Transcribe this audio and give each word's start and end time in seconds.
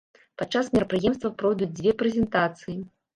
Падчас 0.41 0.69
мерапрыемства 0.75 1.31
пройдуць 1.43 1.67
дзве 1.81 1.93
прэзентацыі. 1.99 2.75